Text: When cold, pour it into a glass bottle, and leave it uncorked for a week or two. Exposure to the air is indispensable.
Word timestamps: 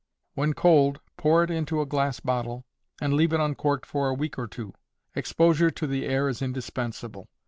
When 0.33 0.55
cold, 0.55 0.99
pour 1.15 1.43
it 1.43 1.51
into 1.51 1.79
a 1.79 1.85
glass 1.85 2.19
bottle, 2.19 2.65
and 2.99 3.13
leave 3.13 3.33
it 3.33 3.39
uncorked 3.39 3.85
for 3.85 4.09
a 4.09 4.15
week 4.15 4.39
or 4.39 4.47
two. 4.47 4.73
Exposure 5.13 5.69
to 5.69 5.85
the 5.85 6.07
air 6.07 6.27
is 6.27 6.41
indispensable. 6.41 7.29